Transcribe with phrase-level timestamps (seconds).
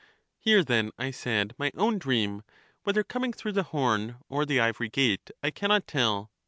[0.39, 2.41] Hear, then, I said, my own dream;
[2.85, 6.31] whether coming through the horn or the ivory gate, I can not tell.